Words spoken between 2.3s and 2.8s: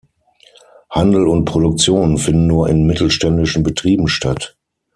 nur